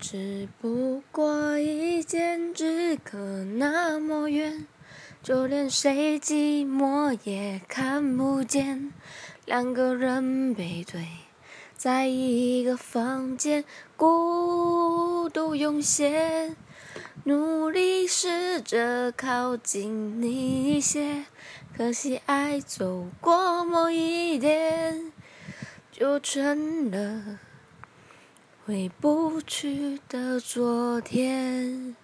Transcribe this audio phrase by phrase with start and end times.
[0.00, 4.66] 只不过一剑，只隔那么远，
[5.22, 8.92] 就连谁寂寞也看不见。
[9.44, 11.06] 两个人背对
[11.76, 13.64] 在一个房间，
[13.96, 16.56] 孤独涌现。
[17.24, 21.26] 努力试着靠近你一些，
[21.76, 25.12] 可惜爱走过某一点，
[25.92, 27.38] 就成了。
[28.70, 31.96] 回不去的昨天。